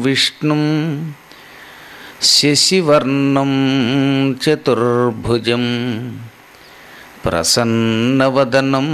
విష్ణుం 0.00 1.14
శశివర్ణం 2.22 3.52
చతుర్భుజం. 4.32 5.66
प्रसन्नवदनं 7.22 8.88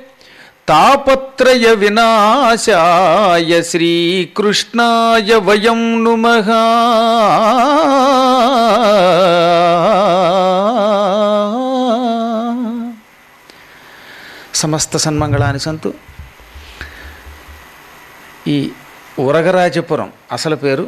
తాపత్రయ 0.68 1.74
వినాశాయ 1.74 3.62
శ్రీకృష్ణాయ 3.62 5.36
వయం 5.36 6.04
నుమ. 6.04 6.28
సమస్త 14.56 14.98
సన్మంగళాన్ని 14.98 15.59
సంతు. 15.59 15.94
ఈ 18.47 18.72
ఉరగరాజపురం 19.20 20.12
అసలు 20.31 20.56
పేరు 20.56 20.88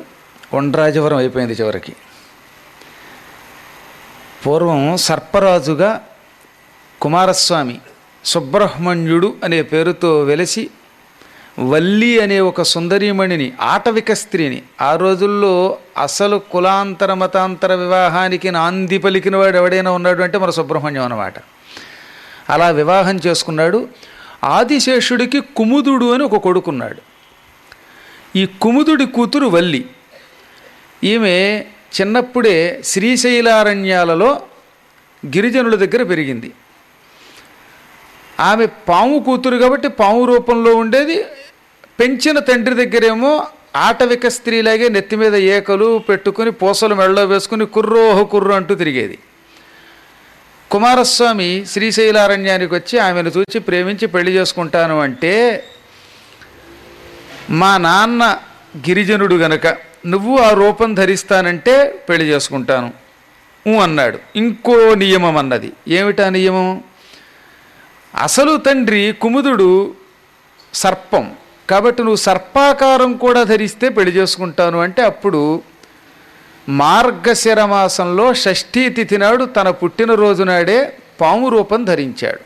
ఒండ్రాజవరం 0.53 1.17
అయిపోయింది 1.17 1.53
చివరికి. 1.53 1.93
పూర్వం 4.45 4.97
సర్పరాజుగా 4.97 6.03
కుమారస్వామి 7.01 7.79
సుబ్రహ్మణ్యుడు 8.25 9.35
అనే 9.43 9.61
పేరుతో 9.61 10.21
వెలసి 10.21 10.69
వల్లి 11.59 12.19
అనే 12.19 12.39
ఒక 12.39 12.61
సుందరీమణిని 12.61 13.53
ఆటవిక 13.61 14.13
స్త్రీని 14.13 14.61
ఆ 14.81 14.95
రోజుల్లో 14.95 15.77
అసలు 15.97 16.41
కులాంతర 16.51 17.13
మతాంతర 17.13 17.75
వివాహానికి 17.75 18.51
నాంది 18.51 18.97
పలికిన 18.97 19.35
వాడు 19.35 19.57
ఎవడైనా 19.57 19.91
ఉన్నాడు 19.91 20.23
అంటే 20.23 20.37
మన 20.37 20.49
సుబ్రహ్మణ్యం 20.49 21.03
అన్నమాట. 21.03 21.33
అలా 22.49 22.69
వివాహం 22.69 23.19
చేసుకున్నాడు. 23.27 23.87
ఆదిశేషుడికి 24.43 25.39
కుముదుడు 25.39 26.13
అని 26.13 26.23
ఒక 26.23 26.35
కొడుకున్నాడు. 26.35 27.01
ఈ 28.37 28.45
కుముదుడి 28.45 29.05
కూతురు 29.05 29.45
వల్లి. 29.45 29.85
ఈమె 31.03 31.65
చిన్నప్పుడే 31.95 32.81
శ్రీశైలారణ్యాలలో 32.85 34.41
గిరిజనుల 35.25 35.75
దగ్గర 35.75 36.03
పెరిగింది. 36.03 36.51
ఆమె 38.39 38.65
పాము 38.65 39.19
కూతురు 39.19 39.57
కాబట్టి 39.57 39.87
పాము 39.87 40.25
రూపంలో 40.25 40.75
ఉండేది. 40.75 41.23
పెంచిన 41.99 42.39
తండ్రి 42.39 42.75
దగ్గరేమో 42.85 43.47
ఆటవిక 43.75 44.27
స్త్రీలాగే 44.27 44.87
నెత్తి 44.89 45.15
మీద 45.15 45.35
ఏకలు 45.35 45.97
పెట్టుకుని 46.09 46.51
పూసలు 46.51 46.95
మెడలో 46.95 47.25
వేసుకుని 47.25 47.65
కుర్రోహ 47.65 48.21
కుర్రు 48.21 48.53
అంటూ 48.53 48.75
తిరిగేది. 48.75 49.19
కుమారస్వామి 50.71 51.65
శ్రీశైలారణ్యానికి 51.69 52.73
వచ్చి 52.75 52.99
ఆమెను 52.99 53.31
చూచి 53.37 53.59
ప్రేమించి 53.59 54.07
పెళ్ళి 54.07 54.31
చేసుకుంటాను 54.31 54.99
అంటే 54.99 55.63
మా 57.49 57.77
నాన్న 57.77 58.37
గిరిజనుడు 58.77 59.35
గనక 59.35 59.88
నువ్వు 60.07 60.37
ఆ 60.37 60.49
రూపం 60.49 60.93
ధరిస్తానంటే 60.93 62.05
పెళ్ళి 62.09 62.29
చేసుకుంటాను. 62.29 63.09
అన్నాడు. 63.81 64.19
ఇంకో 64.35 64.93
నియమం 64.93 65.37
అన్నది. 65.37 65.71
ఏమిటా 65.87 66.29
నియమం? 66.29 66.83
అసలు 68.21 68.57
తండ్రి 68.57 69.15
కుముదుడు 69.21 69.93
సర్పం. 70.73 71.31
కాబట్టి 71.69 72.01
నువ్వు 72.01 72.15
సర్పాకారం 72.15 73.13
కూడా 73.13 73.43
ధరిస్తే 73.43 73.89
పెళ్ళి 73.89 74.15
చేసుకుంటాను 74.15 74.79
అంటే 74.79 75.03
అప్పుడు 75.03 75.61
మార్గశిర 76.69 77.65
మాసంలో 77.65 78.33
షష్ఠీ 78.33 78.89
తిథి 78.89 79.17
నాడు 79.17 79.45
తన 79.45 79.69
పుట్టినరోజు 79.69 80.43
నాడే 80.43 80.97
పాము 81.21 81.49
రూపం 81.49 81.83
ధరించాడు. 81.83 82.39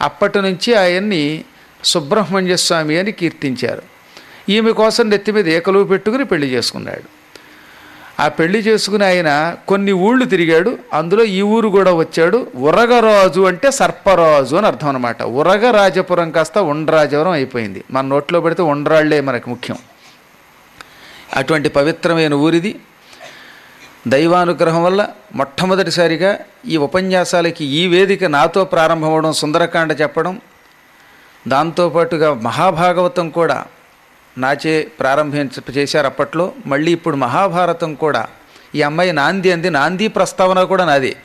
అప్పటి 0.00 0.42
నుంచి 0.42 0.74
ఆయన్ని 0.74 1.44
సుబ్రహ్మణ్య 1.84 2.56
స్వామి 2.56 2.98
అని 2.98 3.12
కీర్తించారు. 3.12 3.91
ఈమె 4.48 4.72
కోసం 4.72 5.10
నెత్తి 5.10 5.32
మీద 5.32 5.48
ఏకలు 5.48 5.84
పెట్టుకుని 5.84 6.24
పెళ్ళి 6.24 6.46
చేసుకున్నాడు. 6.46 7.22
ఆ 8.22 8.28
పెళ్ళి 8.28 8.58
చేసుకుని 8.58 9.04
ఆయన 9.04 9.56
కొన్ని 9.68 9.92
ఊళ్ళు 9.92 10.24
తిరిగాడు. 10.24 10.78
అందులో 10.92 11.24
ఈ 11.24 11.42
ఊరు 11.42 11.68
కూడా 11.68 11.92
వచ్చాడు. 11.92 12.46
ఉరగరాజు 12.56 13.40
అంటే 13.40 13.70
సర్పరాజు 13.70 14.56
అని 14.56 14.66
అర్థం 14.66 14.88
అనమాట 14.88 15.22
ఉరగరాజపురం 15.22 16.30
కాస్త 16.30 16.58
ఉండరాజపురం 16.58 17.30
అయిపోయింది. 17.30 17.84
మన 17.90 18.04
నోట్లో 18.04 18.40
పెడితే 18.40 18.62
ఉండరాళ్ళే 18.62 19.20
మనకు 19.20 19.50
ముఖ్యం. 19.50 19.76
అటువంటి 21.36 21.68
పవిత్రమైన 21.68 22.34
ఊరిది. 22.34 22.80
దైవానుగ్రహం 24.08 24.84
వల్ల 24.84 25.08
మొట్టమొదటిసారిగా 25.34 26.38
ఈ 26.68 26.76
ఉపన్యాసాలకి 26.76 27.64
ఈ 27.64 27.86
వేదిక 27.86 28.24
నాతో 28.24 28.64
ప్రారంభమవడం 28.64 29.32
సుందరకాండ 29.32 29.96
చెప్పడం 30.00 30.40
దాంతోపాటుగా 31.48 32.34
మహాభాగవతం 32.34 33.30
కూడా 33.30 33.64
నాచే 34.38 34.82
ప్రారంభించ 34.82 35.72
చేశారు 35.72 36.06
అప్పట్లో. 36.06 36.52
మళ్ళీ 36.66 36.92
ఇప్పుడు 36.92 37.16
మహాభారతం 37.16 37.94
కూడా. 37.94 38.28
ఈ 38.74 38.82
అమ్మాయి 38.82 39.12
నాంది 39.12 39.52
అంది. 39.52 39.70
నాంది 39.70 40.08
ప్రస్తావన 40.08 40.62
కూడా 40.62 40.84
నాదే. 40.84 41.16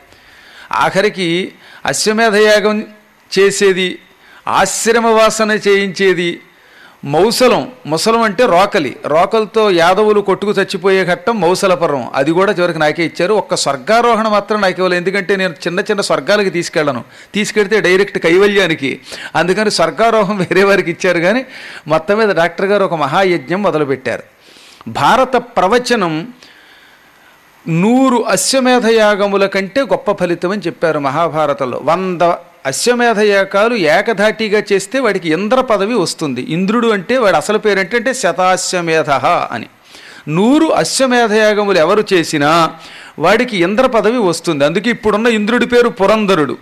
ఆఖరికి 0.71 1.53
అశ్వమేధయాగం 1.85 2.85
చేసేది 3.39 3.99
ఆశ్రమవాసన 4.47 5.51
చేయించేది 5.51 6.41
మౌసలం 7.07 7.71
ముసలం 7.85 8.21
అంటే 8.21 8.45
రోకలి. 8.45 8.97
రోకలతో 9.05 9.71
యాదవులు 9.71 10.21
కొట్టుకు 10.21 10.51
చచ్చిపోయే 10.51 11.05
ఘట్టం 11.05 11.41
మౌసలపురం 11.41 12.07
అది 12.15 12.31
కూడా 12.31 12.51
చివరికి 12.51 12.79
నాకే 12.79 13.05
ఇచ్చారు. 13.05 13.33
ఒక్క 13.33 13.55
స్వర్గారోహణ 13.55 14.27
మాత్రం 14.27 14.61
నాకు 14.61 14.73
ఇవ్వలేదు. 14.73 15.01
ఎందుకంటే 15.01 15.35
నేను 15.35 15.53
చిన్న 15.53 15.79
చిన్న 15.79 16.01
స్వర్గాలకి 16.01 16.49
తీసుకెళ్ళను. 16.49 17.03
తీసుకెడితే 17.33 17.81
డైరెక్ట్ 17.81 18.19
కైవల్యానికి. 18.19 18.99
అందుకని 19.35 19.71
స్వర్గారోహం 19.71 20.37
వేరే 20.37 20.63
వారికి 20.63 20.91
ఇచ్చారు 20.91 21.19
కానీ 21.19 21.45
మొత్తం 21.87 22.17
మీద 22.17 22.29
డాక్టర్ 22.29 22.65
గారు 22.65 22.83
ఒక 22.83 22.93
మహాయజ్ఞం 22.93 23.63
మొదలుపెట్టారు. 23.63 24.23
భారత 24.87 25.35
ప్రవచనం 25.35 26.27
నూరు 27.67 28.25
అశ్వమేధ 28.27 28.85
యాగముల 28.85 29.45
కంటే 29.45 29.81
గొప్ప 29.81 30.11
ఫలితం 30.11 30.51
అని 30.51 30.61
చెప్పారు 30.67 30.99
మహాభారతంలో. 30.99 31.81
వంద 31.83 32.21
అశ్వమేధ 32.67 33.19
యాగాలు 33.19 33.75
ఏకధాటిగా 33.75 34.63
చేస్తే 34.71 34.99
వాడికి 34.99 35.29
ఇంద్ర 35.29 35.61
పదవి 35.61 35.93
వస్తుంది. 35.93 36.41
ఇంద్రుడు 36.41 36.87
అంటే 36.87 37.17
వాడు 37.17 37.35
అసలు 37.35 37.57
పేరు 37.57 37.79
ఏంటంటే 37.79 38.13
శతాశ్వమేధ 38.13 39.09
అని. 39.55 39.67
నూరు 40.27 40.67
అశ్వమేధయాగములు 40.67 41.77
ఎవరు 41.77 42.03
చేసినా 42.13 42.73
వాడికి 43.19 43.57
ఇంద్ర 43.57 43.85
పదవి 43.85 44.17
వస్తుంది. 44.17 44.65
అందుకే 44.65 44.89
ఇప్పుడున్న 44.89 45.27
ఇంద్రుడి 45.27 45.65
పేరు 45.65 45.89
పురంధరుడు. 45.89 46.57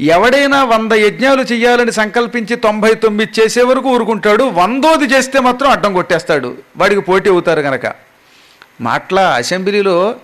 ఎవడైనా 0.00 0.64
వంద 0.64 0.92
యజ్ఞాలు 0.92 1.42
చేయాలని 1.42 1.92
సంకల్పించి 1.92 2.56
తొంభై 2.56 2.94
తొమ్మిది 2.94 3.40
చేసే 3.40 3.62
వరకు 3.62 3.88
ఊరుకుంటాడు. 3.88 4.44
వందోది 4.44 5.04
చేస్తే 5.04 5.40
మాత్రం 5.40 5.70
అడ్డం 5.70 5.92
కొట్టేస్తాడు. 5.92 6.54
వాడికి 6.76 7.00
పోటీ 7.00 7.30
అవుతారు 7.30 7.60
కనుక 7.60 7.94
మాట్లా 8.80 9.30
అసెంబ్లీలో 9.30 10.14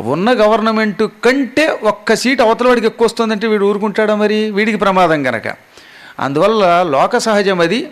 ఉన్న 0.00 0.30
గవర్నమెంట్ 0.30 1.02
కంటే 1.02 1.78
ఒక్క 1.82 2.14
సీట్ 2.14 2.40
అవతల 2.40 2.68
వాడికి 2.68 2.86
ఎక్కువ 2.86 3.04
వస్తుందంటే 3.04 3.46
వీడు 3.46 3.64
ఊరుకుంటాడా 3.64 4.14
మరి? 4.14 4.50
వీడికి 4.50 4.78
ప్రమాదం 4.78 5.26
గనక. 5.26 5.42
అందువల్ల 6.20 6.82
లోక 6.82 7.16
సహజం 7.16 7.60
అది 7.60 7.88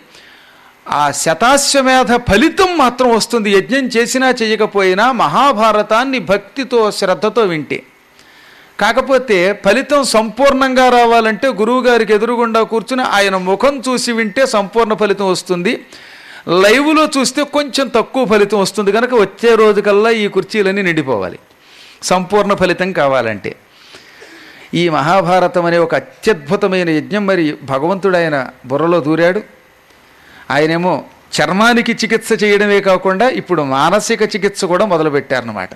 ఆ 0.89 1.11
శతాశ్వమేధ 1.11 2.17
ఫలితం 2.17 2.79
మాత్రం 2.79 3.15
వస్తుంది. 3.15 3.51
యజ్ఞం 3.51 3.87
చేసినా 3.87 4.35
చేయకపోయినా 4.43 5.13
మహాభారతాన్ని 5.13 6.19
భక్తితో 6.19 6.91
శ్రద్ధతో 6.91 7.43
వింటే. 7.43 7.83
కాకపోతే 8.81 9.63
ఫలితం 9.65 10.05
సంపూర్ణంగా 10.05 10.89
రావాలంటే 10.89 11.49
గురువుగారికి 11.49 12.13
ఎదురుగుండా 12.13 12.63
కూర్చుని 12.63 13.03
ఆయన 13.03 13.37
ముఖం 13.37 13.83
చూసి 13.89 14.13
వింటే 14.13 14.47
సంపూర్ణ 14.47 14.95
ఫలితం 14.95 15.31
వస్తుంది. 15.31 15.87
లైవ్లో 16.49 17.09
చూస్తే 17.19 17.43
కొంచెం 17.43 17.89
తక్కువ 17.89 18.25
ఫలితం 18.25 18.61
వస్తుంది. 18.61 18.93
కనుక 18.93 19.15
వచ్చే 19.15 19.55
రోజుకల్లా 19.55 20.11
ఈ 20.11 20.29
కుర్చీలన్నీ 20.29 20.83
నిండిపోవాలి. 20.83 21.39
సంపూర్ణ 22.03 22.55
ఫలితం 22.55 22.93
కావాలంటే. 22.93 23.57
ఈ 24.75 24.89
మహాభారతం 24.89 25.65
అనే 25.65 25.79
ఒక 25.79 25.95
అత్యద్భుతమైన 25.95 26.91
యజ్ఞం 26.91 27.27
మరి 27.27 27.57
భగవంతుడు 27.63 28.17
ఆయన 28.17 28.47
బుర్రలో 28.67 29.01
దూరాడు. 29.01 29.43
ఆయనేమో 30.51 31.05
చర్మానికి 31.41 31.93
చికిత్స 31.93 32.45
చేయడమే 32.45 32.81
కాకుండా 32.81 33.29
ఇప్పుడు 33.29 33.63
మానసిక 33.63 34.23
చికిత్స 34.23 34.65
కూడా 34.65 34.87
మొదలుపెట్టారన్నమాట. 34.87 35.71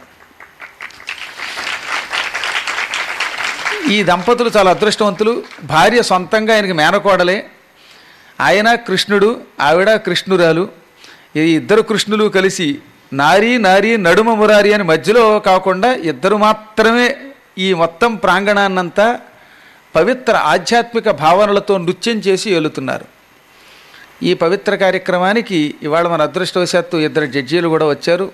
ఈ 3.90 4.02
దంపతులు 4.02 4.50
చాలా 4.56 4.70
అదృష్టవంతులు. 4.70 5.42
భార్య 5.62 6.02
సొంతంగా 6.02 6.54
ఆయనకి 6.54 6.72
మేనకోడలే. 6.72 7.46
ఆయన 8.40 8.74
కృష్ణుడు 8.74 9.40
ఆవిడ 9.60 9.94
కృష్ణురాలు. 9.94 10.68
ఈ 11.36 11.40
ఇద్దరు 11.40 11.82
కృష్ణులు 11.82 12.28
కలిసి 12.28 12.78
నారీ 13.12 13.58
నారీ 13.58 13.96
నడుమ 13.96 14.34
మురారి 14.34 14.72
అని 14.72 14.82
మధ్యలో 14.82 15.40
కాకుండా 15.40 15.94
ఇద్దరు 15.94 16.36
మాత్రమే 16.36 17.16
ఈ 17.58 17.74
మొత్తం 17.74 18.14
ప్రాంగణాన్నంతా 18.14 19.20
పవిత్ర 19.96 20.36
ఆధ్యాత్మిక 20.36 21.10
భావనలతో 21.10 21.78
నృత్యం 21.78 22.18
చేసి 22.18 22.50
ఏలుతున్నారు. 22.50 23.04
ఈ 24.22 24.34
పవిత్ర 24.34 24.74
కార్యక్రమానికి 24.74 25.74
ఇవాళ 25.82 26.08
మన 26.08 26.22
అదృష్టవశాత్తు 26.22 26.96
ఇద్దరు 26.96 27.26
జడ్జీలు 27.26 27.68
కూడా 27.68 27.86
వచ్చారు. 27.86 28.32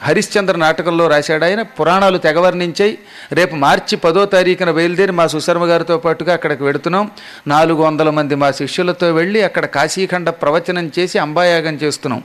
హరిశ్చంద్ర 0.03 0.57
నాటకంలో 0.57 1.09
రాశాడు 1.09 1.45
ఆయన 1.45 1.63
పురాణాలు 1.63 2.19
తెగవర్ణించాయి. 2.19 2.99
రేపు 3.33 3.57
మార్చి 3.57 3.97
పదో 3.97 4.25
తారీఖున 4.25 4.71
బయలుదేరి 4.71 5.13
మా 5.13 5.27
సుశర్మ 5.27 5.65
గారితో 5.65 5.99
పాటుగా 5.99 6.33
అక్కడికి 6.33 6.65
వెడుతున్నాం. 6.65 7.11
నాలుగు 7.47 7.83
వందల 7.83 8.11
మంది 8.11 8.35
మా 8.35 8.51
శిష్యులతో 8.51 9.13
వెళ్ళి 9.13 9.43
అక్కడ 9.43 9.67
కాశీఖండ 9.67 10.31
ప్రవచనం 10.31 10.93
చేసి 10.99 11.19
అంబాయాగం 11.19 11.75
చేస్తున్నాం. 11.75 12.23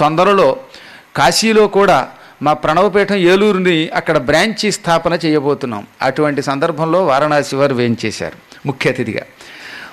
తొందరలో 0.00 0.56
కాశీలో 1.16 1.66
కూడా 1.66 2.08
మా 2.42 2.52
ప్రణవపీఠం 2.52 3.16
ఏలూరుని 3.16 3.88
అక్కడ 3.88 4.18
బ్రాంచి 4.18 4.72
స్థాపన 4.72 5.18
చేయబోతున్నాం. 5.24 5.86
అటువంటి 6.02 6.42
సందర్భంలో 6.42 7.06
వారణాసి 7.06 7.56
వారు 7.56 7.74
వేయించేశారు 7.74 8.66
ముఖ్య 8.66 8.90
అతిథిగా. 8.90 9.22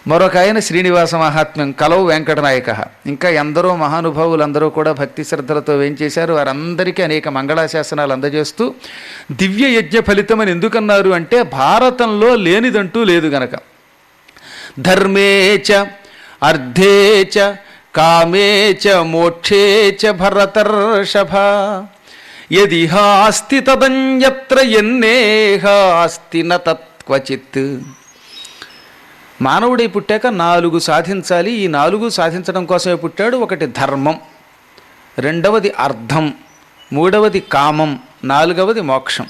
మరొక 0.08 0.38
ఆయన 0.38 0.60
శ్రీనివాస 0.60 1.16
మహాత్మ్యం 1.16 1.72
కలవు 1.72 2.08
వెంకటనాయక. 2.08 2.70
ఇంకా 3.06 3.30
ఎందరో 3.30 3.76
మహానుభావులందరూ 3.76 4.70
కూడా 4.70 4.92
భక్తి 4.92 5.24
శ్రద్ధలతో 5.24 5.76
వేయించేశారు 5.76 6.34
వారందరికీ 6.34 7.04
అనేక 7.04 7.28
మంగళాశాసనాలు 7.28 8.14
అందజేస్తూ 8.14 8.74
దివ్య 9.32 9.68
యజ్ఞ 9.78 10.00
ఫలితం 10.00 10.40
అని 10.42 10.52
ఎందుకన్నారు 10.52 11.10
అంటే 11.10 11.44
భారతంలో 11.44 12.36
లేనిదంటూ 12.36 13.04
లేదు 13.04 13.28
గనక. 13.28 13.50
ధర్మేచ 14.80 15.86
అర్ధేచ 16.44 17.54
కామేచ 17.96 18.96
మోక్షేచ 18.96 20.12
భరతర్షభ. 20.12 21.36
యదిహాస్తి 22.52 23.60
తదన్యత్ర 23.60 24.60
ఎన్నేహాస్తి 24.60 26.44
న 26.44 26.58
తత్క్వచిత్. 26.58 27.80
మానవుడై 29.42 29.88
పుట్టాక 29.88 30.28
నాలుగు 30.28 30.80
సాధించాలి. 30.80 31.52
ఈ 31.52 31.68
నాలుగు 31.68 32.10
సాధించడం 32.10 32.66
కోసమే 32.66 32.96
పుట్టాడు 32.96 33.38
ఒకటి 33.38 33.66
ధర్మం 33.66 34.20
రెండవది 35.20 35.70
అర్థం 35.80 36.34
మూడవది 36.94 37.40
కామం 37.40 38.00
నాలుగవది 38.24 38.82
మోక్షం. 38.82 39.28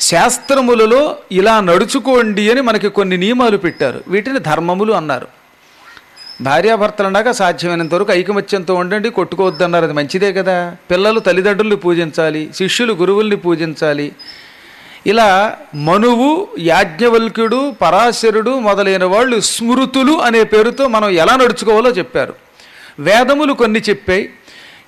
శాస్త్రములలో 0.00 1.16
ఇలా 1.32 1.60
నడుచుకోండి 1.60 2.50
అని 2.50 2.60
మనకి 2.60 2.88
కొన్ని 2.88 3.16
నియమాలు 3.16 3.56
పెట్టారు. 3.56 4.04
వీటిని 4.08 4.38
ధర్మములు 4.38 4.92
అన్నారు. 4.92 5.26
భార్యాభర్తలన్నాక 6.40 7.30
సాధ్యమైనంత 7.30 7.94
వరకు 7.94 8.12
ఐకమత్యంతో 8.12 8.74
ఉండండి 8.74 9.10
కొట్టుకోవద్దన్నారు. 9.10 9.84
అది 9.84 9.92
మంచిదే 9.92 10.32
కదా. 10.32 10.76
పిల్లలు 10.90 11.20
తల్లిదండ్రుల్ని 11.20 11.76
పూజించాలి 11.76 12.50
శిష్యులు 12.54 12.92
గురువుల్ని 12.92 13.36
పూజించాలి 13.36 14.12
ఇలా 15.06 15.56
మనువు 15.74 16.48
యాజ్ఞవల్క్యుడు 16.58 17.70
పరాశరుడు 17.82 18.58
మొదలైన 18.58 19.04
వాళ్ళు 19.04 19.40
స్మృతులు 19.40 20.12
అనే 20.12 20.44
పేరుతో 20.44 20.88
మనం 20.88 21.10
ఎలా 21.10 21.36
నడుచుకోవాలో 21.36 21.90
చెప్పారు. 21.90 22.34
వేదములు 22.98 23.52
కొన్ని 23.52 23.80
చెప్పాయి 23.80 24.30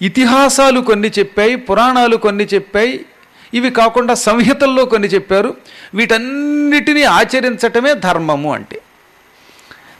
ఇతిహాసాలు 0.02 0.80
కొన్ని 0.80 1.12
చెప్పాయి 1.18 1.56
పురాణాలు 1.56 2.16
కొన్ని 2.16 2.44
చెప్పాయి 2.44 3.04
ఇవి 3.54 3.70
కాకుండా 3.70 4.14
సంహితల్లో 4.14 4.84
కొన్ని 4.84 5.08
చెప్పారు. 5.08 5.54
వీటన్నిటినీ 5.94 7.02
ఆచరించటమే 7.02 7.94
ధర్మము 7.94 8.54
అంటే. 8.54 8.80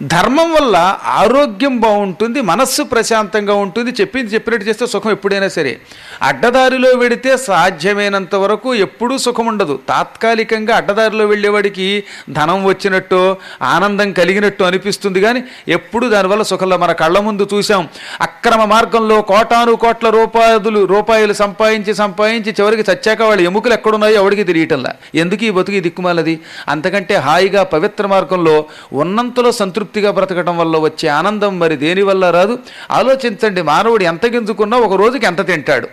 ధర్మం 0.03 0.53
వల్ల 0.53 0.99
ఆరోగ్యం 1.05 1.81
బాగుంటుంది 1.81 2.41
మనస్సు 2.41 2.83
ప్రశాంతంగా 2.83 3.55
ఉంటుంది 3.55 3.91
చెప్పింది 3.91 4.35
చెప్పినట్టు 4.35 4.69
చేస్తే 4.69 4.87
సుఖం 4.87 5.11
ఎప్పుడైనా 5.11 5.49
సరే. 5.49 5.81
అడ్డదారిలో 6.23 6.91
వెడితే 6.99 7.37
సాధ్యమైనంత 7.37 8.35
వరకు 8.35 8.75
ఎప్పుడూ 8.75 9.19
సుఖం 9.19 9.47
ఉండదు. 9.47 9.81
తాత్కాలికంగా 9.89 10.77
అడ్డదారిలో 10.77 11.27
వెళ్ళేవాడికి 11.27 12.05
ధనం 12.31 12.65
వచ్చినట్టు 12.65 13.37
ఆనందం 13.63 14.13
కలిగినట్టు 14.13 14.65
అనిపిస్తుంది 14.65 15.21
కానీ 15.21 15.43
ఎప్పుడు 15.69 16.07
దానివల్ల 16.07 16.43
సుఖంలో 16.43 16.77
మన 16.77 16.93
కళ్ళ 16.93 17.19
ముందు 17.19 17.49
చూసాం 17.55 17.89
అక్రమ 18.21 18.65
మార్గంలో 18.65 19.23
కోటాను 19.23 19.75
కోట్ల 19.77 20.11
రూపాయలు 20.11 20.85
రూపాయలు 20.85 21.33
సంపాదించి 21.33 21.95
సంపాదించి 21.95 22.51
చివరికి 22.51 22.91
చచ్చాక 22.93 23.23
వాళ్ళ 23.23 23.43
ఎముకలు 23.43 23.75
ఎక్కడున్నాయో 23.75 24.15
ఎవడికి 24.15 24.45
తెలియటంలా? 24.45 24.95
ఎందుకు 25.15 25.45
ఈ 25.45 25.51
బతుకు 25.51 25.77
ఈ 25.77 25.81
దిక్కుమాలది? 25.81 26.41
అంతకంటే 26.69 27.15
హాయిగా 27.15 27.63
పవిత్ర 27.63 28.07
మార్గంలో 28.07 28.65
ఉన్నంతలో 28.93 29.53
సంతృప్తి 29.53 29.85
వృత్తిగా 29.87 30.11
బ్రతకడం 30.11 30.59
వల్ల 30.59 30.77
వచ్చే 30.77 31.09
ఆనందం 31.09 31.59
మరి 31.59 31.77
దేనివల్ల 31.77 32.31
రాదు? 32.31 32.59
ఆలోచించండి 32.91 33.63
మానవుడు 33.63 34.05
ఎంత 34.05 34.27
గింజుకున్నా 34.27 34.79
ఒక 34.79 34.95
రోజుకి 34.95 35.27
ఎంత 35.27 35.47
తింటాడు? 35.47 35.89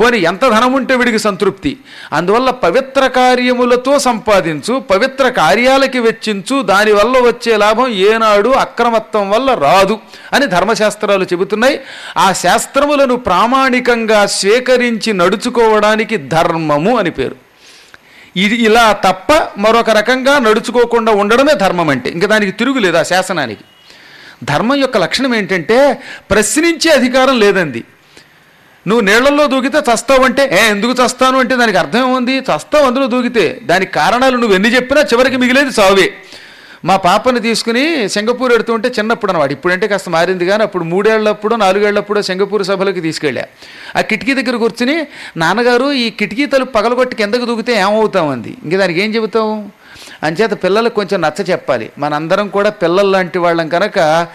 పోనీ 0.00 0.18
ఎంత 0.18 0.40
ధనం 0.40 0.72
ఉంటే 0.72 0.96
వీడికి 0.96 1.18
సంతృప్తి? 1.18 1.78
అందువల్ల 2.12 2.50
పవిత్ర 2.50 3.06
కార్యములతో 3.06 3.98
సంపాదించు 3.98 4.78
పవిత్ర 4.78 5.28
కార్యాలకి 5.28 6.00
వెచ్చించు 6.00 6.62
దానివల్ల 6.62 7.18
వచ్చే 7.18 7.56
లాభం 7.56 7.88
ఏనాడు 7.88 8.48
అక్రమత్వం 8.48 9.30
వల్ల 9.30 9.54
రాదు 9.54 9.98
అని 10.32 10.46
ధర్మశాస్త్రాలు 10.46 11.24
చెబుతున్నాయి. 11.24 11.80
ఆ 12.16 12.32
శాస్త్రములను 12.32 13.16
ప్రామాణికంగా 13.16 14.26
స్వీకరించి 14.26 15.12
నడుచుకోవడానికి 15.12 16.16
ధర్మము 16.16 16.96
అని 16.96 17.10
పేరు. 17.10 17.45
ఇది 18.44 18.56
ఇలా 18.68 18.84
తప్ప 19.06 19.32
మరొక 19.64 19.90
రకంగా 19.90 20.34
నడుచుకోకుండా 20.46 21.12
ఉండడమే 21.22 21.54
ధర్మం 21.64 21.88
అంటే. 21.94 22.08
ఇంకా 22.16 22.26
దానికి 22.32 22.52
తిరుగులేదు 22.60 22.98
ఆ 23.00 23.04
శాసనానికి. 23.12 23.64
ధర్మం 24.50 24.78
యొక్క 24.84 24.96
లక్షణం 25.04 25.32
ఏంటంటే 25.34 25.76
ప్రశ్నించే 26.30 26.90
అధికారం 26.98 27.36
లేదండి 27.44 27.82
నువ్వు 28.86 29.02
నీళ్ళలో 29.04 29.44
దూకితే 29.52 29.78
చస్తావంటే 29.88 30.42
ఏ 30.58 30.60
ఎందుకు 30.72 30.94
చస్తాను 31.00 31.36
అంటే 31.42 31.54
దానికి 31.60 31.78
అర్థం 31.82 32.02
ఏముంది? 32.08 32.34
చస్తావు 32.50 32.84
అందులో 32.88 33.06
దూకితే 33.14 33.44
దానికి 33.70 33.92
కారణాలు 34.00 34.36
నువ్వు 34.42 34.54
ఎన్ని 34.58 34.70
చెప్పినా 34.76 35.00
చివరికి 35.12 35.36
మిగిలేదు 35.42 35.72
చావే. 35.78 36.06
మా 36.84 36.96
పాపని 36.96 37.40
తీసుకుని 37.40 38.08
సింగపూర్ 38.08 38.52
ఎడుతుంటే 38.52 38.88
చిన్నప్పుడు 38.98 39.32
అనమాట 39.32 39.52
ఇప్పుడంటే 39.52 39.88
కాస్త 39.88 40.08
మారింది 40.08 40.46
కానీ 40.46 40.62
అప్పుడు 40.62 40.84
మూడేళ్ళప్పుడు 40.84 41.54
నాలుగేళ్ళప్పుడు 41.54 42.20
సింగపూర్ 42.20 42.64
సభలకు 42.64 43.00
తీసుకెళ్ళా. 43.00 43.44
ఆ 43.96 44.00
కిటికీ 44.00 44.34
దగ్గర 44.34 44.56
కూర్చుని 44.56 45.06
నాన్నగారు 45.36 45.92
ఈ 45.92 46.10
కిటికీ 46.10 46.46
తలుపు 46.46 46.70
పగలగొట్టి 46.70 47.16
కిందకు 47.16 47.44
దూకితే 47.44 47.76
ఏమవుతామంది? 47.76 48.56
ఇంక 48.64 48.76
దానికి 48.76 49.00
ఏం 49.00 49.14
చెబుతావు? 49.14 49.86
అంచేత 50.22 50.64
పిల్లలకు 50.64 50.94
కొంచెం 50.94 51.20
నచ్చ 51.20 51.42
చెప్పాలి. 51.42 51.90
మనందరం 51.98 52.48
కూడా 52.48 52.70
పిల్లల్లాంటి 52.70 53.38
వాళ్ళం 53.38 53.68
కనుక 53.68 54.26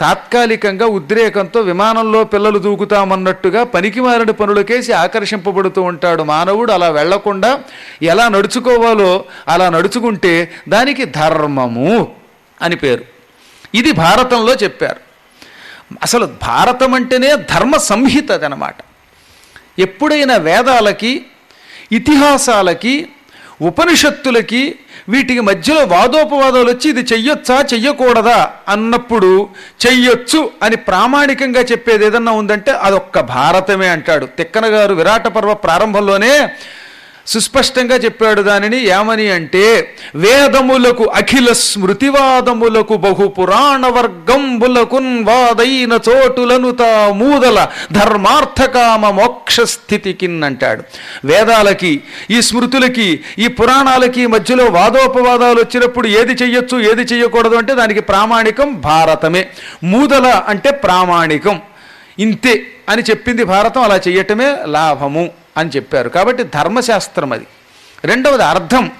తాత్కాలికంగా 0.00 0.86
ఉద్రేకంతో 0.86 1.60
విమానంలో 1.60 2.24
పిల్లలు 2.24 2.58
దూకుతామన్నట్టుగా 2.58 3.64
పనికిమారిన 3.64 4.30
పనులకేసి 4.30 4.92
ఆకర్షింపబడుతూ 4.92 5.82
ఉంటాడు 5.82 6.22
మానవుడు. 6.22 6.72
అలా 6.72 6.88
వెళ్ళకుండా 6.88 7.60
ఎలా 8.02 8.28
నడుచుకోవాలో 8.28 9.24
అలా 9.48 9.68
నడుచుకుంటే 9.70 10.52
దానికి 10.68 11.04
ధర్మము 11.04 12.12
అని 12.62 12.76
పేరు. 12.76 13.04
ఇది 13.74 13.92
భారతంలో 13.92 14.54
చెప్పారు. 14.54 15.00
అసలు 16.02 16.26
భారతం 16.42 16.94
అంటేనే 16.94 17.36
ధర్మ 17.36 17.76
సంహిత 17.76 18.32
అనమాట 18.32 18.74
ఎప్పుడైనా 19.78 20.36
వేదాలకి 20.36 21.26
ఇతిహాసాలకి 21.92 23.08
ఉపనిషత్తులకి 23.62 24.78
వీటికి 25.08 25.40
మధ్యలో 25.40 25.82
వాదోపవాదాలు 25.84 26.70
వచ్చి 26.70 26.90
ఇది 26.90 27.02
చెయ్యొచ్చా 27.12 27.64
చెయ్యకూడదా 27.72 28.38
అన్నప్పుడు 28.68 29.30
చెయ్యొచ్చు 29.86 30.40
అని 30.62 30.76
ప్రామాణికంగా 30.76 31.60
చెప్పేది 31.60 32.04
ఏదన్నా 32.06 32.32
ఉందంటే 32.32 32.72
అదొక్క 32.72 33.20
భారతమే 33.20 33.88
అంటాడు. 33.88 34.26
తిక్కన 34.38 34.66
గారు 34.66 34.94
విరాట 34.94 35.26
పర్వ 35.28 35.54
ప్రారంభంలోనే 35.54 36.32
సుస్పష్టంగా 37.32 37.96
చెప్పాడు 37.96 38.42
దానిని 38.42 38.78
ఏమని 38.86 39.30
అంటే 39.30 39.64
వేదములకు 40.14 41.04
అఖిల 41.04 41.52
స్మృతివాదములకు 41.52 42.94
బహు 42.96 43.26
పురాణ 43.28 43.86
వర్గంబులకున్ 43.86 45.24
వాదైన 45.24 45.98
చోటులను 46.08 46.70
తా 46.70 46.90
మూదల 47.16 47.58
ధర్మార్థకామ 47.92 49.10
మోక్ష 49.10 49.60
స్థితికిన్ 49.60 50.44
అంటాడు. 50.44 50.82
వేదాలకి 51.24 52.00
ఈ 52.30 52.42
స్మృతులకి 52.42 53.20
ఈ 53.38 53.46
పురాణాలకి 53.46 54.26
మధ్యలో 54.26 54.64
వాదోపవాదాలు 54.64 55.60
వచ్చినప్పుడు 55.60 56.08
ఏది 56.08 56.32
చెయ్యొచ్చు 56.32 56.76
ఏది 56.90 57.02
చెయ్యకూడదు 57.02 57.56
అంటే 57.56 57.74
దానికి 57.74 58.00
ప్రామాణికం 58.00 58.80
భారతమే. 58.80 59.46
మూదల 59.84 60.26
అంటే 60.48 60.70
ప్రామాణికం. 60.70 61.60
ఇంతే 62.18 62.54
అని 62.88 63.02
చెప్పింది 63.02 63.44
భారతం 63.44 63.82
అలా 63.82 63.96
చెయ్యటమే 64.08 64.56
లాభము. 64.66 65.28
అని 65.58 65.70
చెప్పారు. 65.76 66.08
కాబట్టి 66.08 66.42
ధర్మశాస్త్రం 66.42 67.32
అది. 67.32 67.46
రెండవది 68.04 68.42
అర్థం. 68.42 68.90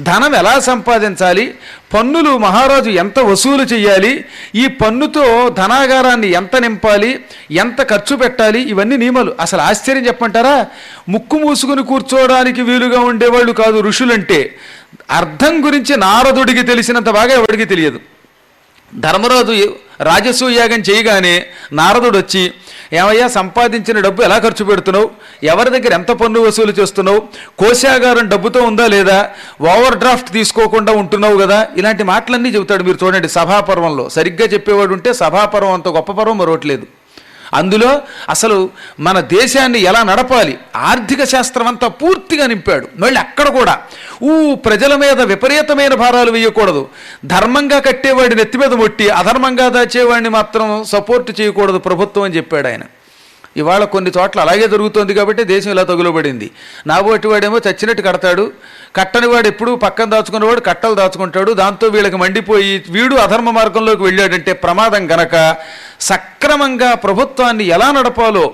ధనం 0.00 0.34
ఎలా 0.34 0.60
సంపాదించాలి? 0.60 1.54
పన్నులు 1.94 2.38
మహారాజు 2.38 2.90
ఎంత 2.90 3.18
వసూలు 3.18 3.62
చేయాలి 3.62 4.24
ఈ 4.54 4.66
పన్నుతో 4.66 5.48
ధనాగారాన్ని 5.48 6.28
ఎంత 6.28 6.56
నింపాలి? 6.56 7.24
ఎంత 7.50 7.88
ఖర్చు 7.88 8.16
పెట్టాలి? 8.16 8.60
ఇవన్నీ 8.60 8.96
నియమాలు. 8.96 9.32
అసలు 9.40 9.60
ఆశ్చర్యం 9.60 10.06
చెప్పంటారా 10.06 10.66
ముక్కు 11.08 11.36
మూసుకుని 11.36 11.82
కూర్చోవడానికి 11.82 12.62
వీలుగా 12.62 13.00
ఉండేవాళ్ళు 13.00 13.52
కాదు 13.52 13.80
ఋషులంటే. 13.80 14.56
అర్థం 15.10 15.66
గురించి 15.66 15.96
నారదుడికి 15.96 16.62
తెలిసినంత 16.62 17.10
బాగా 17.10 17.32
ఎవడికి 17.32 17.64
తెలియదు. 17.64 18.00
ధర్మరాజు 18.94 19.74
రాజసూయాగం 20.00 20.78
చేయగానే 20.78 21.46
నారదుడు 21.72 22.18
వచ్చి 22.18 22.52
ఏమయ్యా 22.92 23.28
సంపాదించిన 23.28 24.00
డబ్బు 24.00 24.22
ఎలా 24.22 24.38
ఖర్చు 24.38 24.64
పెడుతున్నావు? 24.64 25.10
ఎవరి 25.42 25.70
దగ్గర 25.70 25.94
ఎంత 25.94 26.08
పన్ను 26.08 26.40
వసూలు 26.40 26.72
చేస్తున్నావు? 26.72 27.22
కోశాగారం 27.58 28.28
డబ్బుతో 28.28 28.62
ఉందా 28.62 28.86
లేదా? 28.86 29.30
ఓవర్ 29.62 29.98
డ్రాఫ్ట్ 29.98 30.32
తీసుకోకుండా 30.32 30.92
ఉంటున్నావు 30.92 31.38
కదా? 31.38 31.66
ఇలాంటి 31.76 32.02
మాటలన్నీ 32.02 32.48
చెబుతాడు 32.48 32.82
మీరు 32.82 32.98
చూడండి 33.04 33.28
సభాపర్వంలో. 33.28 34.08
సరిగ్గా 34.08 34.48
చెప్పేవాడు 34.48 34.92
ఉంటే 34.92 35.12
సభాపర్వం 35.12 35.72
అంత 35.72 35.88
గొప్ప 35.88 36.12
పర్వం 36.12 36.38
మరొకట్లేదు 36.38 36.86
అందులో 37.54 38.00
అసలు 38.28 38.70
మన 39.00 39.20
దేశాన్ని 39.20 39.78
ఎలా 39.78 40.02
నడపాలి? 40.02 40.58
ఆర్థిక 40.76 41.24
శాస్త్రం 41.24 41.66
అంతా 41.66 41.88
పూర్తిగా 41.88 42.46
నింపాడు. 42.46 42.88
మళ్ళీ 42.96 43.20
అక్కడ 43.20 43.48
కూడా. 43.48 43.78
ఊ 44.22 44.54
ప్రజల 44.54 44.94
మీద 44.94 45.20
విపరీతమైన 45.20 45.94
భారాలు 45.94 46.30
వేయకూడదు. 46.30 46.88
ధర్మంగా 47.24 47.78
కట్టేవాడిని 47.78 48.34
నెత్తి 48.34 48.58
మీద 48.58 48.72
మొట్టి 48.72 49.08
అధర్మంగా 49.08 49.68
దాచేవాడిని 49.68 50.28
మాత్రం 50.28 50.84
సపోర్ట్ 50.84 51.40
చేయకూడదు 51.40 51.78
ప్రభుత్వం 51.78 52.24
అని 52.24 52.36
చెప్పాడు 52.36 52.68
ఆయన. 52.68 52.80
ఇవాళ 53.58 53.84
కొన్ని 53.94 54.10
చోట్ల 54.16 54.40
అలాగే 54.40 54.66
జరుగుతోంది 54.68 55.12
కాబట్టి 55.14 55.44
దేశం 55.52 55.70
ఇలా 55.70 55.84
తగులబడింది. 55.90 56.50
నాబోటివాడేమో 56.86 57.58
చచ్చినట్టు 57.66 58.02
కడతాడు. 58.02 58.44
కట్టని 58.96 59.26
వాడు 59.26 59.48
ఎప్పుడు 59.48 59.72
పక్కన 59.84 60.08
దాచుకున్నవాడు 60.14 60.60
కట్టలు 60.60 60.94
దాచుకుంటాడు. 60.94 61.52
దాంతో 61.52 61.88
వీళ్ళకి 61.88 62.16
మండిపోయి 62.16 62.84
వీడు 62.90 63.14
అధర్మ 63.26 63.50
మార్గంలోకి 63.50 64.02
వెళ్ళాడంటే 64.02 64.52
ప్రమాదం 64.64 65.04
గనక 65.12 65.34
సక్రమంగా 66.00 66.90
ప్రభుత్వాన్ని 66.94 67.64
ఎలా 67.76 67.90
నడపాలో 67.92 68.44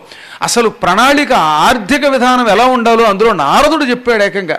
అసలు 0.42 0.68
ప్రణాళిక 0.82 1.32
ఆర్థిక 1.66 2.04
విధానం 2.06 2.48
ఎలా 2.48 2.66
ఉండాలో 2.66 3.04
అందులో 3.04 3.32
నారదుడు 3.32 3.84
చెప్పాడు 3.84 4.22
ఏకంగా. 4.22 4.58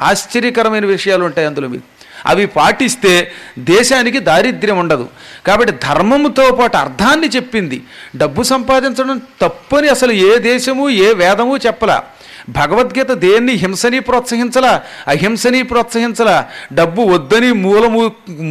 ఆశ్చర్యకరమైన 0.00 0.86
విషయాలు 0.86 1.24
ఉంటాయి 1.24 1.46
అందులో 1.46 1.68
మీకు. 1.68 1.86
అవి 2.26 2.46
పాటిస్తే 2.46 3.32
దేశానికి 3.58 4.18
దారిద్ర్యం 4.18 4.78
ఉండదు. 4.78 5.06
కాబట్టి 5.46 5.72
ధర్మముతో 5.72 6.50
పాటు 6.60 6.76
అర్థాన్ని 6.76 7.28
చెప్పింది. 7.36 7.82
డబ్బు 8.16 8.42
సంపాదించడం 8.42 9.20
తప్పని 9.42 9.88
అసలు 9.88 10.12
ఏ 10.12 10.38
దేశము 10.50 10.88
ఏ 10.88 11.10
వేదము 11.22 11.56
చెప్పలా. 11.66 11.98
భగవద్గీత 12.48 13.12
దేన్ని 13.12 13.52
హింసని 13.52 14.00
ప్రోత్సహించలా 14.00 14.82
అహింసని 15.08 15.60
ప్రోత్సహించలా 15.62 16.34
డబ్బు 16.72 17.02
వద్దని 17.02 17.52
మూలము 17.52 18.02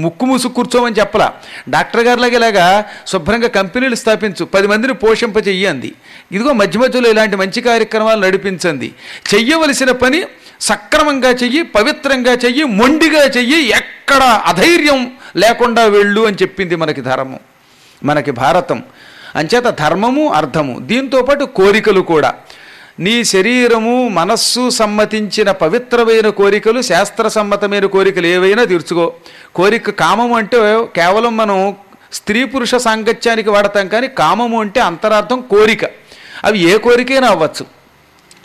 ముక్కు 0.05 0.25
మూసు 0.25 0.47
కూర్చోమని 0.47 0.95
చెప్పలా. 0.99 1.27
డాక్టర్ 1.69 2.03
గారిలాగా 2.07 2.37
ఇలాగా 2.39 2.65
శుభ్రంగా 3.07 3.47
కంపెనీలు 3.47 3.95
స్థాపించు 3.95 4.45
పది 4.45 4.67
మందిని 4.67 4.93
పోషింపచెయ్యి 4.93 5.93
ఇదిగో 6.31 6.53
మధ్య 6.53 6.79
మధ్యలో 6.79 7.09
ఇలాంటి 7.09 7.35
మంచి 7.35 7.61
కార్యక్రమాలు 7.61 8.21
నడిపించండి 8.25 8.89
చెయ్యవలసిన 9.33 9.91
పని 9.91 10.21
సక్రమంగా 10.69 11.29
చెయ్యి 11.29 11.61
పవిత్రంగా 11.63 12.31
చెయ్యి 12.31 12.63
మొండిగా 12.63 13.23
చెయ్యి 13.23 13.59
ఎక్కడ 13.69 14.23
అధైర్యం 14.45 15.11
లేకుండా 15.35 15.83
వెళ్ళు 15.85 16.21
అని 16.27 16.35
చెప్పింది 16.41 16.75
మనకి 16.75 17.01
ధర్మం 17.01 17.39
మనకి 18.03 18.31
భారతం. 18.31 18.83
అంచేత 19.35 19.63
ధర్మము 19.63 20.33
అర్థము 20.33 20.79
దీంతో 20.79 21.21
పాటు 21.21 21.43
కోరికలు 21.43 22.01
కూడా. 22.01 22.33
నీ 22.99 23.23
శరీరము 23.23 24.07
మనస్సు 24.07 24.69
సమ్మతించిన 24.69 25.51
పవిత్రమైన 25.51 26.29
కోరికలు 26.29 26.81
శాస్త్ర 26.81 27.27
సమ్మతమైన 27.27 27.85
కోరికలు 27.85 28.27
ఏవైనా 28.27 28.63
తీర్చుకో. 28.63 29.13
కోరిక 29.55 29.89
కామము 29.89 30.37
అంటే 30.37 30.57
కేవలం 30.95 31.37
మనం 31.37 31.75
స్త్రీ 32.13 32.45
పురుష 32.45 32.75
సాంగత్యానికి 32.75 33.49
వాడతాం 33.49 33.87
కానీ 33.87 34.07
కామము 34.07 34.61
అంటే 34.61 34.79
అంతరార్థం 34.79 35.41
కోరిక. 35.49 35.81
అవి 36.43 36.59
ఏ 36.59 36.77
కోరికైనా 36.77 37.27
అవ్వచ్చు. 37.27 37.65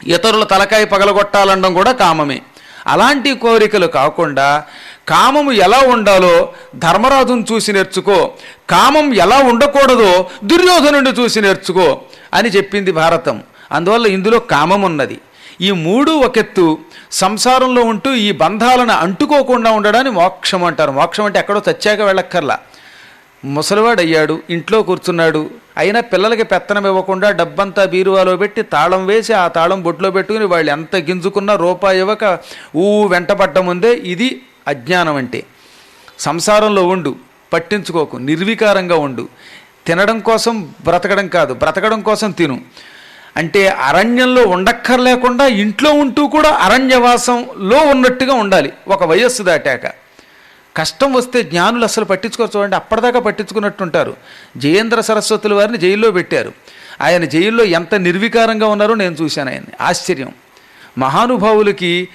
ఇతరుల 0.07 0.45
తలకాయ 0.45 0.85
పగలగొట్టాలనడం 0.85 1.75
కూడా 1.75 1.92
కామమే. 1.92 2.42
అలాంటి 2.87 3.35
కోరికలు 3.35 3.87
కాకుండా 3.87 4.64
కామము 5.09 5.52
ఎలా 5.52 5.78
ఉండాలో 5.78 6.52
ధర్మరాజును 6.75 7.47
చూసి 7.52 7.73
నేర్చుకో 7.73 8.30
కామం 8.71 9.14
ఎలా 9.14 9.38
ఉండకూడదో 9.38 10.26
దుర్యోధనుడిని 10.45 11.11
చూసి 11.11 11.40
నేర్చుకో 11.40 12.00
అని 12.35 12.49
చెప్పింది 12.49 12.92
భారతం. 12.92 13.42
అందువల్ల 13.73 14.07
ఇందులో 14.07 14.38
కామం 14.38 14.83
ఉన్నది. 14.83 15.19
ఈ 15.61 15.71
మూడు 15.71 16.11
ఒకెత్తు 16.11 16.78
సంసారంలో 17.12 17.83
ఉంటూ 17.83 18.14
ఈ 18.14 18.33
బంధాలను 18.33 18.92
అంటుకోకుండా 18.92 19.71
ఉండడాన్ని 19.71 20.11
మోక్షం 20.11 20.64
అంటారు. 20.64 20.90
మోక్షం 20.90 21.25
అంటే 21.25 21.38
ఎక్కడో 21.38 21.62
చచ్చాక 21.71 22.00
వెళ్ళక్కర్లా. 22.00 22.59
ముసలివాడయ్యాడు 23.44 24.40
ఇంట్లో 24.50 24.82
కూర్చున్నాడు. 24.82 25.50
అయినా 25.76 26.00
పిల్లలకి 26.00 26.42
పెత్తనం 26.42 26.87
ఇవ్వకుండా 26.87 27.30
డబ్బంతా 27.30 27.85
బీరువాలో 27.85 28.37
పెట్టి 28.37 28.62
తాళం 28.62 29.06
వేసి 29.06 29.32
ఆ 29.32 29.49
తాళం 29.49 29.82
బొట్లో 29.82 30.11
పెట్టుకుని 30.11 30.44
వాళ్ళు 30.44 30.73
ఎంత 30.73 30.97
గింజుకున్నా 30.97 31.54
రూపాయి 31.54 32.00
ఇవ్వక 32.00 32.38
ఊ 32.76 33.06
వెంటపడ్డ 33.06 33.59
ముందే 33.59 33.92
ఇది 33.92 34.42
అజ్ఞానం 34.68 35.16
అంటే. 35.16 35.42
సంసారంలో 36.18 36.88
ఉండు 36.88 37.14
పట్టించుకోకు 37.52 38.16
నిర్వికారంగా 38.16 38.97
ఉండు. 38.97 39.28
తినడం 39.87 40.18
కోసం 40.18 40.73
బ్రతకడం 40.85 41.28
కాదు 41.28 41.54
బ్రతకడం 41.54 42.00
కోసం 42.00 42.30
తిను. 42.30 42.61
అంటే 43.37 43.68
అరణ్యంలో 43.68 44.42
ఉండక్కర్లేకుండా 44.42 45.47
ఇంట్లో 45.47 45.92
ఉంటూ 45.92 46.26
కూడా 46.26 46.50
అరణ్యవాసంలో 46.50 47.78
ఉన్నట్టుగా 47.78 48.35
ఉండాలి 48.35 48.73
ఒక 48.88 49.04
వయస్సు 49.04 49.42
దాటాక. 49.42 50.00
కష్టం 50.76 51.12
వస్తే 51.12 51.42
జ్ఞానులు 51.42 51.84
అసలు 51.84 52.04
పట్టించుకోరు 52.04 52.58
చూడండి 52.58 52.76
అప్పటిదాకా 52.76 53.20
పట్టించుకున్నట్టుంటారు. 53.20 54.16
జయేంద్ర 54.56 55.00
సరస్వతుల 55.00 55.54
వారిని 55.54 55.78
జైల్లో 55.78 56.10
పెట్టారు. 56.10 56.52
ఆయన 57.00 57.24
జైల్లో 57.24 57.64
ఎంత 57.64 57.94
నిర్వికారంగా 57.94 58.66
ఉన్నారో 58.66 58.94
నేను 58.94 59.16
చూశాను 59.22 59.50
ఆయన్ని. 59.50 59.72
ఆశ్చర్యం. 59.80 60.32
మహానుభావులకి 60.98 62.08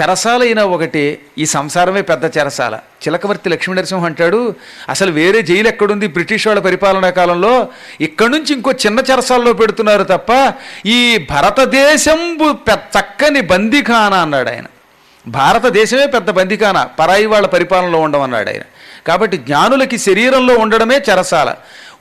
చెరసాలైన 0.00 0.62
ఒకటే 0.62 1.18
ఈ 1.38 1.46
సంసారమే 1.46 2.02
పెద్ద 2.02 2.38
చెరసాల. 2.38 2.74
చిలకవర్తి 2.74 3.48
లక్ష్మీనరసింహ 3.50 4.04
అంటాడు 4.04 4.54
అసలు 4.88 5.12
వేరే 5.12 5.42
జైలు 5.42 5.68
ఎక్కడుంది? 5.68 6.06
బ్రిటిష్ 6.06 6.46
వాళ్ళ 6.46 6.60
పరిపాలనా 6.60 7.10
కాలంలో 7.10 7.68
ఇక్కడి 8.00 8.32
నుంచి 8.32 8.54
ఇంకో 8.54 8.72
చిన్న 8.72 8.98
చెరసాలలో 9.10 9.52
పెడుతున్నారు 9.52 10.04
తప్ప 10.04 10.52
ఈ 10.86 11.26
భారతదేశం 11.30 12.38
చక్కని 12.98 13.40
బందిఖానా 13.40 14.16
అన్నాడు 14.16 14.48
ఆయన. 14.48 14.64
భారతదేశమే 15.28 16.06
పెద్ద 16.06 16.30
బందికాన 16.30 16.88
పరాయి 16.98 17.26
వాళ్ళ 17.26 17.46
పరిపాలనలో 17.46 18.00
ఉండమన్నాడు 18.00 18.50
ఆయన. 18.50 18.60
కాబట్టి 19.06 19.36
జ్ఞానులకి 19.36 19.98
శరీరంలో 19.98 20.54
ఉండడమే 20.54 21.02
చెరసాల. 21.10 21.54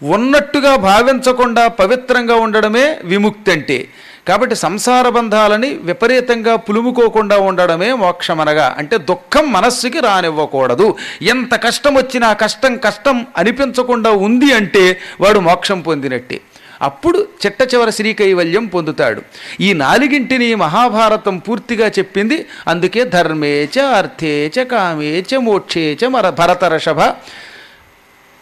ఉన్నట్టుగా 0.03 0.75
భావించకుండా 0.75 1.67
పవిత్రంగా 1.67 2.35
ఉండడమే 2.35 2.99
విముక్తి 3.03 3.51
అంటే 3.51 3.87
కాబట్టి 4.27 4.55
సంసార 4.55 5.09
బంధాలని 5.09 5.69
విపరీతంగా 5.69 6.55
పులుముకోకుండా 6.55 7.37
ఉండడమే 7.37 7.93
మోక్షమనగా. 7.93 8.75
అంటే 8.77 8.97
దుఃఖం 8.97 9.51
మనస్సుకి 9.51 9.99
రానివ్వకూడదు. 9.99 10.95
ఎంత 11.21 11.63
కష్టం 11.63 11.95
వచ్చినా 11.95 12.33
కష్టం 12.33 12.77
కష్టం 12.77 13.27
అనిపించకుండా 13.37 14.09
ఉంది 14.11 14.53
అంటే 14.53 14.99
వాడు 15.21 15.39
మోక్షం 15.39 15.81
పొందినట్టే. 15.81 16.41
అప్పుడు 16.81 17.27
చిట్ట 17.45 17.73
చివర 17.73 17.89
శ్రీకైవల్యం 17.89 18.65
పొందుతాడు. 18.65 19.21
ఈ 19.59 19.73
నాలుగింటిని 19.73 20.55
మహాభారతం 20.55 21.37
పూర్తిగా 21.37 21.87
చెప్పింది 21.87 22.45
అందుకే 22.67 23.03
ధర్మేచ 23.03 23.79
అర్థేచ 23.79 24.63
కామేచ 24.63 25.37
మోక్షేచ 25.37 26.07
మర 26.07 26.29
భరతరషభ 26.29 26.99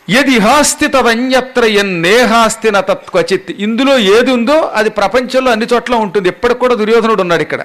యదిహాస్తి 0.09 0.87
తదన్యత్ర 0.87 1.65
ఎన్నేహాస్తి 1.65 2.71
న 2.71 2.79
తత్వచిత్ 2.79 3.51
ఇందులో 3.59 3.97
ఏది 3.97 4.31
ఉందో 4.31 4.61
అది 4.61 4.89
ప్రపంచంలో 4.89 5.51
అన్ని 5.51 5.67
చోట్ల 5.73 5.95
ఉంటుంది. 5.95 6.29
ఎప్పటికి 6.29 6.59
కూడా 6.59 6.75
దుర్యోధనుడు 6.75 7.21
ఉన్నాడు 7.21 7.41
ఇక్కడ. 7.41 7.61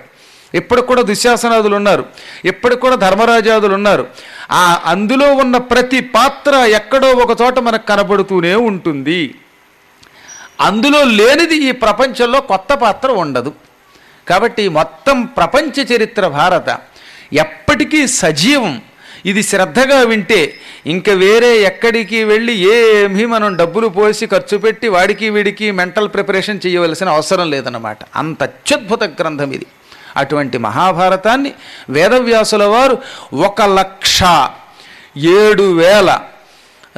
ఇప్పటికి 0.55 0.87
కూడా 0.87 1.03
దుశ్శాసనాదులు 1.03 1.77
ఉన్నారు. 1.77 2.05
ఇప్పటికి 2.45 2.81
కూడా 2.81 2.97
ధర్మరాజాదులు 2.97 3.75
ఉన్నారు. 3.75 4.07
ఆ 4.51 4.81
అందులో 4.87 5.35
ఉన్న 5.35 5.57
ప్రతి 5.57 6.01
పాత్ర 6.01 6.55
ఎక్కడో 6.55 7.09
ఒక 7.09 7.43
చోట 7.43 7.59
మనకు 7.59 7.87
కనబడుతూనే 7.87 8.55
ఉంటుంది. 8.55 9.35
అందులో 10.61 11.05
లేనిది 11.05 11.57
ఈ 11.57 11.71
ప్రపంచంలో 11.71 12.41
కొత్త 12.41 12.75
పాత్ర 12.75 13.11
ఉండదు. 13.11 13.53
కాబట్టి 14.29 14.69
మొత్తం 14.69 15.23
ప్రపంచ 15.23 15.95
చరిత్ర 15.95 16.27
భారత 16.29 16.79
ఎప్పటికీ 17.33 18.07
సజీవం. 18.07 18.83
ఇది 19.27 19.43
శ్రద్ధగా 19.43 20.01
వింటే 20.01 20.55
ఇంక 20.87 21.11
వేరే 21.11 21.57
ఎక్కడికి 21.59 22.25
వెళ్ళి 22.25 22.55
ఏమీ 22.75 23.25
మనం 23.25 23.57
డబ్బులు 23.57 23.89
పోసి 23.89 24.27
ఖర్చు 24.27 24.59
పెట్టి 24.59 24.89
వాడికి 24.89 25.31
వీడికి 25.31 25.71
మెంటల్ 25.71 26.09
ప్రిపరేషన్ 26.09 26.61
చేయవలసిన 26.67 27.09
అవసరం 27.09 27.51
లేదన్నమాట. 27.51 27.99
అంత 28.17 28.43
అత్యద్భుత 28.43 29.05
గ్రంథం 29.05 29.53
ఇది. 29.53 29.67
అటువంటి 30.17 30.59
మహాభారతాన్ని 30.59 31.53
వేదవ్యాసుల 31.91 32.65
వారు 32.65 32.99
ఒక 33.35 33.63
లక్ష 33.63 34.21
ఏడు 35.17 35.73
వేల 35.77 36.21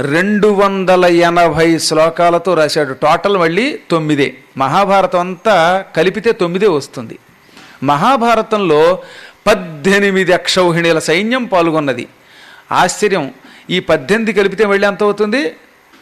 రెండు 0.00 0.48
వందల 0.48 1.04
ఎనభై 1.04 1.78
శ్లోకాలతో 1.78 2.54
రాశాడు. 2.54 2.92
టోటల్ 2.92 3.36
మళ్ళీ 3.36 3.78
తొమ్మిదే. 3.90 4.34
మహాభారతం 4.56 5.20
అంతా 5.20 5.84
కలిపితే 5.96 6.32
తొమ్మిదే 6.32 6.66
వస్తుంది. 6.66 7.18
మహాభారతంలో 7.82 9.02
పద్దెనిమిది 9.46 10.32
అక్షౌహిణీల 10.32 10.98
సైన్యం 10.98 11.44
పాల్గొన్నది. 11.44 12.08
ఆశ్చర్యం. 12.72 13.34
ఈ 13.70 13.80
పద్దెనిమిది 13.80 14.32
కలిపితే 14.32 14.66
మళ్ళీ 14.66 14.86
ఎంత 14.86 15.02
అవుతుంది? 15.02 15.48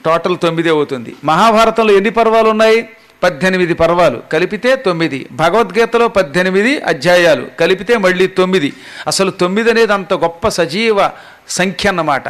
టోటల్ 0.04 0.36
తొమ్మిదే 0.42 0.70
అవుతుంది. 0.70 1.16
మహాభారతంలో 1.24 1.94
ఎన్ని 1.94 2.10
పర్వాలు 2.10 2.50
ఉన్నాయి 2.50 2.88
పద్దెనిమిది 3.22 3.74
పర్వాలు. 3.74 4.22
కలిపితే 4.32 4.76
తొమ్మిది. 4.76 5.26
భగవద్గీతలో 5.32 6.08
పద్దెనిమిది 6.08 6.80
అధ్యాయాలు. 6.80 7.46
కలిపితే 7.60 7.96
మళ్ళీ 7.96 8.26
తొమ్మిది. 8.26 8.72
అసలు 9.06 9.30
తొమ్మిది 9.30 9.70
అనేది 9.70 9.92
అంత 9.92 10.14
గొప్ప 10.14 10.48
సజీవ 10.48 11.10
సంఖ్య 11.48 11.88
అన్నమాట. 11.88 12.28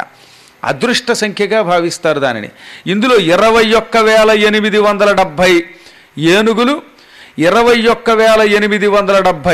అదృష్ట 0.63 1.11
సంఖ్యగా 1.11 1.61
భావిస్తారు 1.61 2.19
దానిని. 2.19 2.49
ఇందులో 2.87 3.15
ఇరవై 3.17 3.65
ఒక్క 3.71 3.97
వేల 3.97 4.29
ఎనిమిది 4.29 4.77
వందల 4.77 5.11
డెబ్భై 5.11 5.63
ఏనుగులు 6.17 6.81
ఇరవై 7.39 7.87
ఒక్క 7.87 8.09
వేల 8.09 8.41
ఎనిమిది 8.41 8.87
వందల 8.87 9.19
డెబ్భై 9.19 9.47